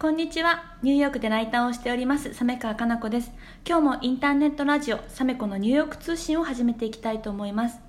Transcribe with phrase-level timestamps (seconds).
[0.00, 0.64] こんにちは。
[0.80, 3.32] ニューヨークでライターをしております、サメカかな子です。
[3.68, 7.80] 今日もインターネットラジオ、サメコのニューヨーク通信を始めていきたいと思います。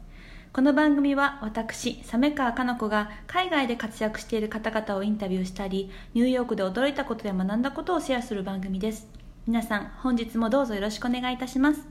[0.52, 9.08] この番組は私、サメカかな子が海外で活躍している方々をインタビューしたり、ニューヨークで驚いたことや学んだことをシェアする番組です。
[9.48, 11.88] 皆さん、本日もどうぞよろしくお願いいたします。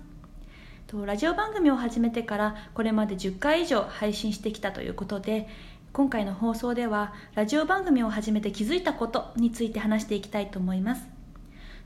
[1.06, 5.48] ラジオ番組を始めてからこれまで10回以上配信してきたということで
[5.92, 11.20] 今回の放送ではラジオ番組を始めて気づいたことについて話していきたいと思います。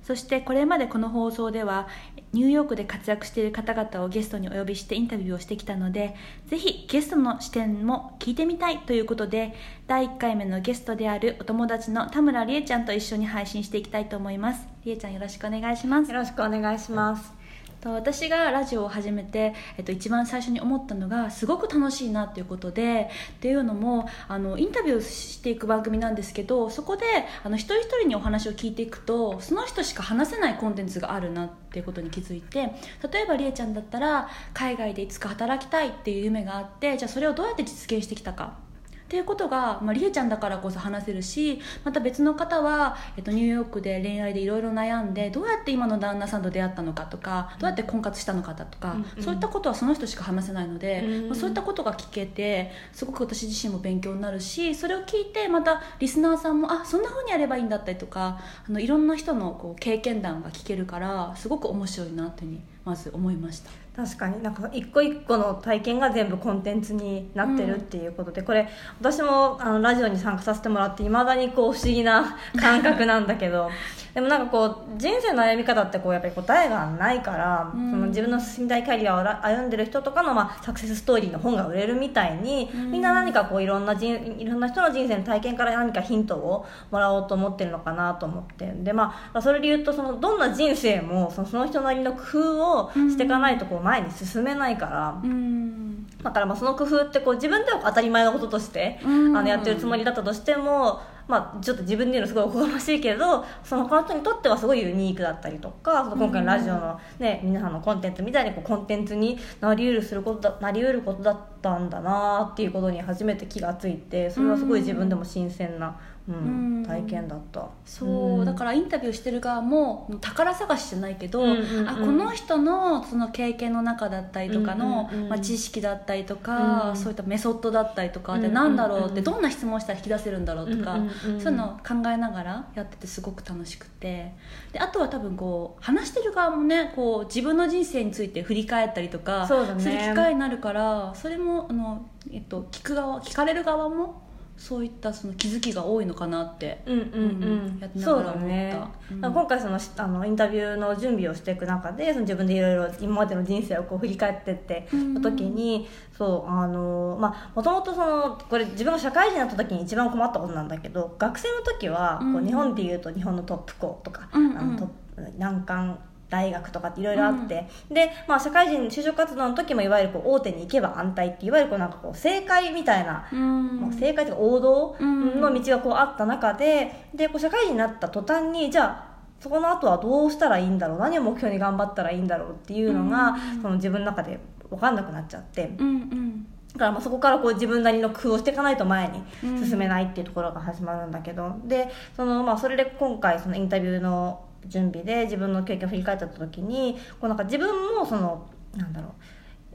[0.02, 1.88] そしてこれまでこの放送では
[2.34, 6.14] ニューヨークで活躍している方々をゲストにお呼びしてインタビューをしてきたので
[6.46, 9.54] ぜひゲストの視点も聞いてみたいということで
[9.86, 14.68] 第1回目のゲストであるお友達の田村理恵ちゃんと一緒に配信していきたいと思います。
[14.84, 16.10] 理恵ちゃんよろしくお願いします。
[16.10, 17.43] よろしくお願いします。
[17.90, 27.04] 私がラジオを始めて、えっと、一番最初に思ったのがすごく楽しいなっていうことでっていうのもあのインタビューしていく番組なんですけどそこで
[27.42, 32.72] あの一人一人にお話を聞いていくとその人しか話せないコンテンツがあるなっていうことに気づいて
[33.12, 38.64] 例えばりえちゃんだったら海外でいつか働きたいっていう夢があってじゃあそれをどうやって実現してきたか
[39.04, 63.70] っていうことが、まあ、りえちゃんだからこそ話せるしまた別の方は、えっと、ニューヨークで恋愛でいろいろ悩んでどうやって今の旦那さんと出会ったのかとかどうやって婚活したのかとか、うん、そういったことはその人しか話せないので、うん、まあ、そういったことが聞けてすごく私自身も勉強になるしそれを聞いてまたリスナーさんもあそんなふうにやればいいんだったりとかあのいろんな人のこう経験談が聞けるからすごく面白いなというふうにまず思いました。
[63.96, 68.68] 確かになんか一個一個の体験が全部コンテンツになってるっていうことで、うん、これ
[69.00, 73.70] 私もあのラジオに参加させてもらっていまだにこう不思議な感覚なんだけど
[74.12, 88.72] でもなんかこう人生の歩み方ってこうやっぱり答えがないから、うん、その自分の信頼キャリアを歩んでる人とかの、まあ、サクセスストーリーの本が売れるみたいに、うん、みんな何かこういろんな人いろんな人の人生の体験から何かヒントをもらおうと思ってるのかなと思って。
[88.82, 95.20] で、まあ、それで言うとそのどんな人生もその人なりの工夫をしていかないとこう前に進めないから。
[95.22, 95.74] うん
[96.22, 115.98] だからまあその工夫ってこう自分では当たり前のこととして、あのやってるつもりだったとしてもまあ、ちょっと自分で言うのすごいおこがましいけどその他の人にとってはすごいユニークだったりとかその今回のラジオの、ね、皆さんのコンテンツみたいにこうコンテンツになりうるすることだなりうることだったんだなっていうことに初めて気がついてそれはすごい自分でも新鮮な。
[116.26, 117.68] うん、体験だった。
[117.84, 118.08] そう、
[118.38, 134.32] うん、だからインタビューしてる側も宝探しじゃないけど、うんうんうん、あこの人のその経験の中だったりとかの、うんうんうん、まあ、知識だったりとか、うん、そういったメソッドだったりとかで何だろうってどんな質問したら引き出せるんだろうとか、うんうんうん、そういうのを考えながらやっててすごく楽しくて。
[134.72, 144.22] であとは多分こう話してる側もねこう自分の人生について振り返ったりとかそう、ね,、いう機会になるからそれもあの、えっと、聞く側聞かれる側も
[144.56, 148.76] そういったその気づきが多いのかなってうんうんうん、やってながら思った、ね。
[149.10, 165.98] うん、今回そのあのインタビューの準備をしていく中でその自分でいろいろ今までの人生をこう振り返ってってた時に、うん、そうあのまあもともとそのこれ自分が社会人になった時に一番困ったことなんだけど学生の時はこう日本でいうと日本のトップ校とか、うんうん、あのトップ難関
[166.30, 185.76] 大学とかっていろいろあって、うん、で、まあ、社会人就職活動の時もいわゆるこう大手に行けば安泰っていわゆるこうなんかこう正解みたいな、うん、正解というか王道の道がこうあった中ででこう社会人になった途端にじゃあそこの後はどうしたらいいんだろう何を目標に頑張ったらいいんだろうっていうのが、うん、その自分の中で分かんなくなっちゃって。
[185.78, 186.46] うんうん。
[186.72, 189.22] だからまあそこからこう自分なりの工夫をしていかないと前に
[189.64, 199.12] 進めないっていうところが始まるんだけど、でそのまあそれで今回そのインタビューの準備で自分の経験を振り返った時にこうなんか自分もそのなんだろう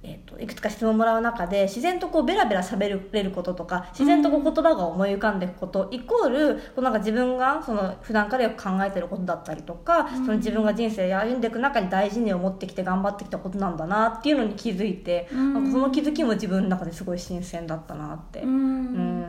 [0.02, 2.80] えーと、いくつか質問もらう中で自然とこうベラベラ喋
[3.12, 18.42] れることとか自然とこう言葉が思い浮かんでいくこと、うん、イコールこうなんか自分がその普段からよく考えてることだったりとか、うん、その自分が人生歩んでいく中に大事に思ってきて頑張ってきたことなんだなっていうのに気づいて、うん、なんかその気づきも自分の中ですごい新鮮だったなって。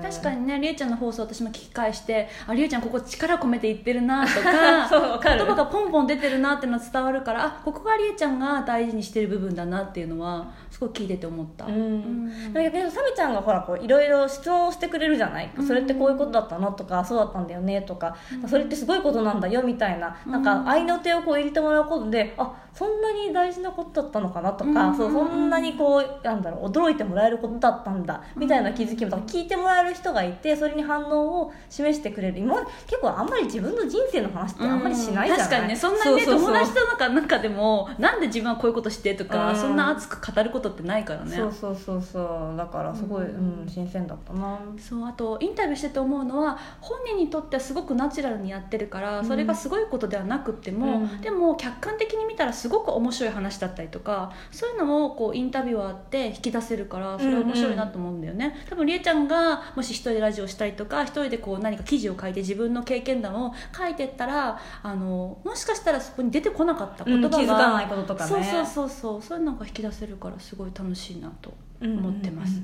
[0.03, 16.73] 確かにねりえちゃんの放送私も聞き返してありえちゃんここ力込めて言ってるなとか 言葉がポンポン出てるなっていうのは伝わるからあここがりえちゃんが大事にしてる部分だなっていうのはすごい聞いてて思った、うん、だけどサミちゃんがほらこういろいろ質問をしてくれるじゃない、それってこういうことだったの？
[16.73, 17.83] とかそうだったんだよね？
[17.83, 18.17] とか、
[18.47, 20.17] それってすごいことなんだよみたいな。
[20.27, 24.53] なんか愛の手をこう入れてもらうことであそんなに大事なことだったのかな？
[24.53, 32.39] とか、そうそんなにこうなんだろう驚いてもらえることだったんだみたいな気づきも聞いてもらえる人がいてそれに反応を示してくれる。
[32.39, 32.55] 今
[32.87, 35.77] 結構あんまり自分の人生の話ってあんまりしないじゃない、確かにね。
[35.77, 41.37] そんなにね友達とか中でもなんで自分はこういうことしてとか、そんな熱く語ることってないからね。
[41.37, 42.57] そうそうそうそう。
[42.57, 43.69] だからすごい、うん。
[43.69, 44.59] 新鮮だったな。
[44.79, 68.31] そうあとインタビューしてて思うのは本人にとってはすごくナチュラルにやってるからそれがすごいことではなくても、でも客観的に見たらすごく面白い話だったりとかそういうのをこうインタビュアーって引き出せるからそれは面白いなと思うんだよね、多分りえちゃんがもし一人でラジオしたりとか一人でこう何か記事を書いて自分の経験談を書いてったらあのもしかしたらそこに出てこなかった言葉が、気づかないこととかね。
[68.31, 69.23] そうそうそうそう。
[69.23, 72.61] そういうのが引き出せるからすごい楽しいなと思ってます、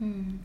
[0.00, 0.40] うん。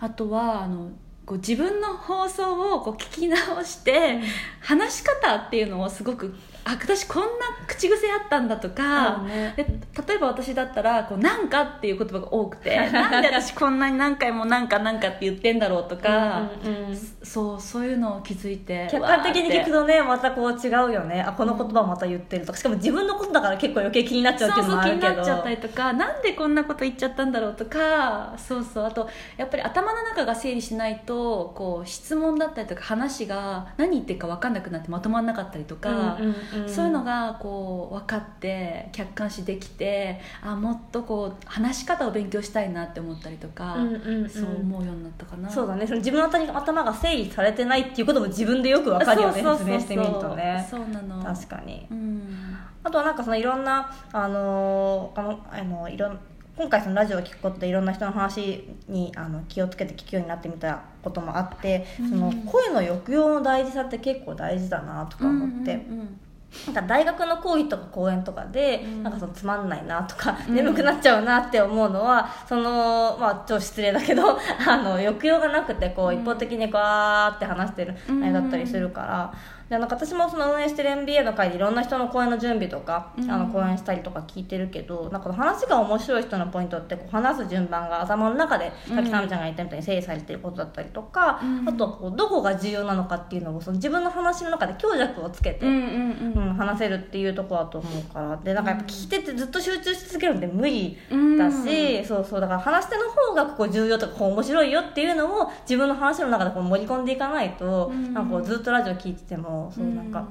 [0.00, 0.90] あとはあの
[1.24, 4.20] こう自分の放送をこう聞き直して、
[4.60, 6.34] 話し方っていうのをすごく
[6.68, 7.28] あ私こんな
[7.68, 9.54] 口癖あったんだとか、ね。
[9.56, 9.64] で
[10.08, 36.34] 例えば私だったら「こうなんか」っていう言葉が多くて なんで私こんなに何回も「なんかなんか」って言ってんだろうとか、うんそうそういうのを気づいて客観的に聞くとねまたこう違うよねあこの言葉また言ってるとかしかも自分のことだから結構余計気になっちゃうっていうのもあるけどそう気になっちゃったりとかなんでこんなこと言っちゃったんだろうとかそうそうあとやっぱり頭の中が整理しないとこう質問だったりとか話が何言ってるか分かんなくなってまとまんなかったりとか、うんうんうん
[36.68, 44.28] そういうのがこう分かって客観視できてあもっとこう話し方を勉強したいなって思ったりとか、うんうんうん。
[44.28, 45.50] そう思うようになったかな。
[45.50, 45.86] そうだね。
[45.86, 50.66] その自分の頭が整理されてないっていうことも自分でよくわかるよね説明してみるとね。
[50.70, 51.22] そうなの。
[51.22, 51.86] 確かに。
[51.90, 52.56] うん。
[52.82, 56.18] あとはなんかそのいろんなあのーあのあのいろん
[56.56, 62.10] 今回そのラジオを聞くことでいろんな人の話にあの気をつけて聞くようになってみたこともあって、うん。
[62.10, 66.20] その声の抑揚の大事さって結構大事だなとか思って、うんうんうん
[66.66, 69.02] なんか大学の講義とか講演とかで、うん。
[69.02, 70.54] なんかそのつまんないなとか、うん。
[70.54, 76.20] 眠くなっちゃうなって思うのはそのまあ超失礼だけど あの抑揚がなくてこううん。
[76.20, 78.22] 一方的にガーって話してるうん。
[78.22, 79.32] あれだったりするから。
[79.68, 83.30] でなんか私もその運営してる MBA の会でいろんな人の講演の準備とか、うん。
[83.30, 91.68] あの講演したりとか聞いてるけどなんか話が面白い人のポイントってこう話す順番が頭の中でさっきさみちゃんが言ったみたいに整理されてることだったりとか、うん。
[91.68, 101.36] あとこうどこが重要なのかっていうのをその自分の話の中で強弱をつけて、うんうん話せるっていうところだと思うからでなんかやっぱ聞いててずっと集中し続けるのって無理うん。
[101.36, 108.14] だし、そうそうだから話し手の方がここ重要とかこう面白いよっていうのを自分の話の中でこう盛り込んでいかないと、うん。
[108.14, 110.26] なんかこうずっとラジオ聞いててもそうなんか、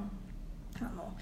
[0.80, 1.12] あの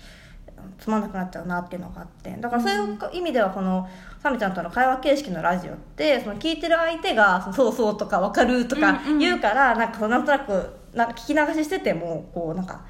[0.78, 2.30] つまんなくなっちゃうなっていうのがあって。
[2.38, 3.88] だからそういう意味ではこの
[4.22, 9.18] サミちゃんとの会話形式のラジオってその聞いてる相手が「そうそう」とか「分かる」とかうんうん。
[9.18, 12.82] 言うから、なんかなんとなくなんか聞き流ししててもこうなんか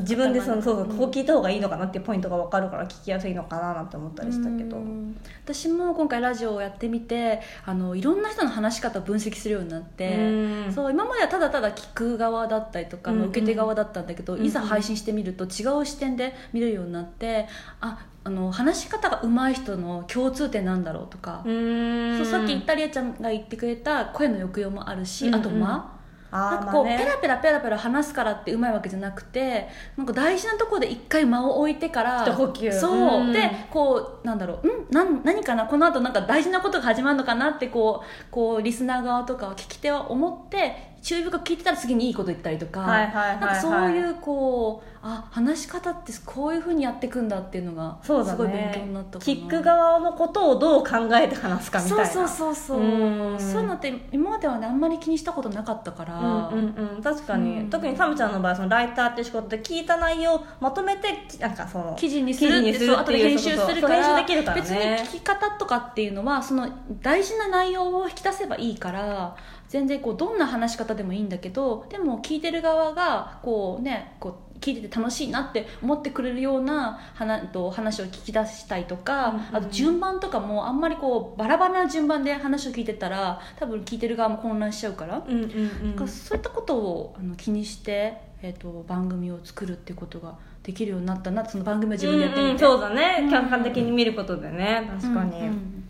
[0.00, 4.76] 自分でそのそうそうここ聞いた方がいいのかなっていうポイントが分かるから聞きやすいのかななんて思ったりしたけど。
[4.76, 5.16] うん。
[5.44, 10.72] 私も今回ラジオをやってみてあのいろんな人の話し方を分析するようになってうん。
[10.72, 13.28] そう今まではただただ聞く側だったりとか、うんうん。
[13.28, 14.46] 受け手側だったんだけど、うんうん。
[14.46, 17.46] いざ配信してみると違う視点で見れるようになって
[17.80, 22.18] ああの話し方が上手い人の共通点なんだろうとか、うん。
[22.18, 25.40] そうさっき言ったりえちゃんが言ってくれた声の抑揚もあるし、うんうん。
[25.40, 25.92] あと間。
[25.92, 25.95] あ
[26.30, 26.98] なんかこう、ね。
[26.98, 32.72] ペラペラペラペラ話すからってうまいわけじゃなくてなんか大事なところで一回間を置いてから一呼吸。
[32.72, 33.32] そう、うん。
[33.32, 49.24] でこうなんだろううんなん何かなこの後なんか大事なことが始まるのかなってこうこうリスナー側とか聞き手は思って注意深く聞いてたら次にいいこと言ったりとか、なんかそういうこうあ話し方ってこういうふうにやっていくんだっていうのがすごい勉ね強になったかな。
[49.24, 52.06] 聞く側のことをどう考えて話すかみたいな。
[52.06, 52.80] そうそうそうそう。
[52.80, 53.38] うん。
[53.38, 56.18] そういうのって今まではねあんまり気にしたことなかったから、
[56.52, 57.70] うんうんうん、確かに、うん。
[57.70, 61.06] 特にサムちゃんの場合そのライターっていう仕事で聞いた内容をまとめて
[61.38, 64.62] なんかその記事にするってそう後で編集するからできるからね。
[64.62, 66.68] 別に聞き方とかっていうのはその
[67.00, 69.36] 大事な内容を引き出せばいいから
[69.68, 79.40] 全然こうどんな話し方でもいいんだけどでも聞いてる側がこうねこう聞いてて楽しいなって思ってくれるような話と話を聞き出したりとか、うんうん。
[79.40, 85.96] うんあと順番とかもあんまりこうバラバラな順番で話を聞いてたら多分聞いてる側も混乱しちゃうから、うんうんうん。
[85.96, 92.78] かそういったことをあの気にして、えー、と番組を作るっていうことができるようになったなその番組を自分でやってみて、うんうん。
[92.78, 94.88] そうだね、うん客観的に見ることでね。
[95.00, 95.85] 確かに、うんうん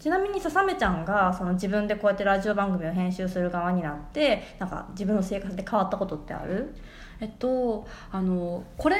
[0.00, 6.74] ちなみにささめちゃんがその自分でこうやってラジオ番組を編集する側になってなんか自分の生活で変わったことってある？
[7.20, 8.96] えっとあのこれ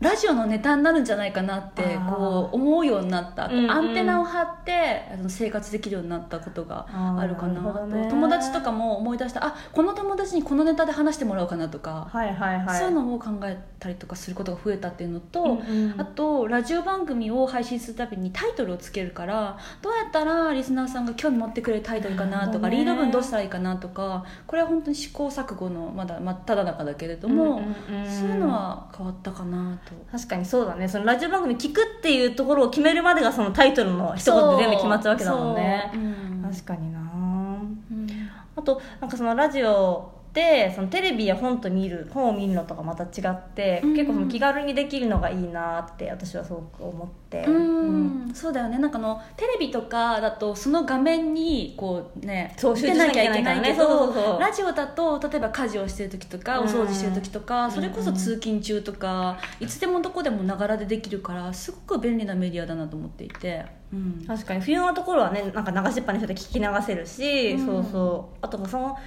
[0.00, 3.70] ラジオのネタになるんじゃないかなってこう思うようになった、うんうん。
[3.70, 8.08] アンテナを張ってあの生活できるようになったことがあるかなあーなるほどね。
[8.10, 12.78] 友達とかも思い出したあこの友達にこのネタで話してもらおうかなとか、はいはいはい。
[12.78, 27.74] そういうのを考えたりとかすることが増えたっていうのと、うんうんあとラジオ番組を配信するたびにタイトルをつけるからどうやったらリスナーさんが興味持ってくれるタイトルかなとか、リード文どうしたらいいかなとかこれは本当に試行錯誤のまだ真っ只中だけれども、うんうんうん
[28.14, 29.83] そういうのは変わったかなと。
[30.10, 30.88] 確かにそうだね。
[30.88, 35.90] そのラジオ番組聞くっていうところを決めるまでがそのタイトルの一言で全部決まっちゃうわけだもんね。
[35.92, 36.02] そう。
[36.02, 36.50] うん。
[36.50, 37.00] 確かにな。
[37.00, 38.08] うん。
[38.56, 47.44] あとなんかそのラジオでそのテレビや本と見る本を見るのとかまた違って、うん結構その気軽にできるのがいいなって私はすごく思って。
[47.46, 48.32] うん。
[48.34, 48.78] そうだよね。
[48.78, 53.74] なんかあのテレビとかだとその画面にこうねそう見てなきゃいけないけ集中しなきゃいけないからね。
[53.76, 54.40] そうどそうそう。
[54.40, 56.66] ラジオだと例えば家事をしてる時とかうん。
[56.66, 58.16] お掃除してる時とかそれこそうん。
[58.16, 64.60] 通勤中とかいつでもどこでもながらでできるからすごく便利なメディアだなと思っていて、うん、確かに。
[64.60, 67.66] 冬のところはねなんか流しっぱにしてて聞き流せるし、うん。
[67.66, 68.38] そうそう。
[68.42, 68.98] あとその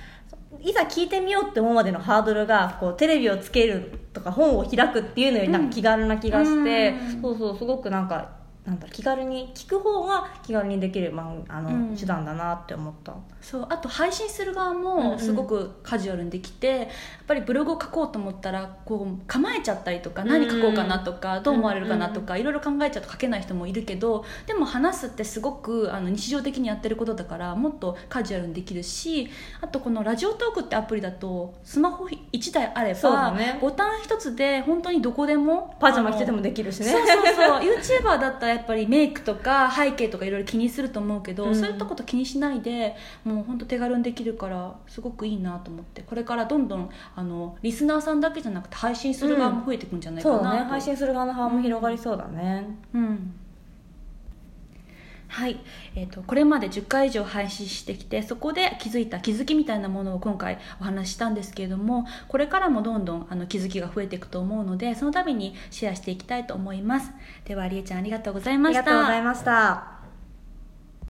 [0.62, 7.22] いざ聞いてみようって思うまでのハードルがこうテレビをつけるとか本を開くっていうのよりなんか気軽な気がして、うん。
[7.22, 8.37] そうそうすごくなんか
[8.68, 11.96] なんだ気軽に聞く方が気軽にできる、まあ、あの、うん。
[11.96, 13.16] 手段だなって思った。
[13.40, 14.84] そうあと配信する側うんうん。
[14.84, 16.88] もすごくカジュアルにできて、やっ
[17.26, 29.30] ぱりブログを書こうと思ったらこう構えちゃったりとかうん何書こうかなとか、どう思われるかなとか、いろいろ考えちゃうと書けない人もいるけどでも話すってすごくあの日常的にやってることだからもっとカジュアルにできるし
[29.62, 33.60] あとこのラジオトークってアプリだとスマホ1台あれば、ね。
[33.62, 36.88] ボタン一つで本当にどこでもパジャマ着ててもできるしね。
[36.88, 37.60] そうそうそう。
[38.04, 41.56] YouTuber だったらやっぱりメイクとか背景とかいろいろ気にすると思うけど、うん。
[41.56, 50.60] そういったこと気にしないでもう本当手軽にできるからすごくいいなと思ってこれからどんどんあのリスナーさんだけじゃなくて配信する側も増えていくんじゃないかなうだね。
[50.70, 53.34] 配信する側の幅も広がりそうだね、うん
[55.28, 55.60] はい、
[55.96, 67.12] えー、とこれまで10回以上配信してきてそこで気づいた気づきみたいなものを今回お話ししたんですけれどもこれからもどんどんあの気づきが増えていくと思うのでその度にシェアしていきたいと思います。
[67.46, 68.80] ではりえちゃんありがとうございました。
[68.80, 69.97] ありがとうございました。